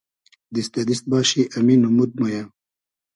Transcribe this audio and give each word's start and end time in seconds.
دیست 0.55 0.71
دۂ 0.73 0.79
دیست 0.89 1.05
باشی 1.11 1.41
امی 1.55 1.75
نومود 1.81 2.11
مۉ 2.21 2.25
یۂ 2.33 2.41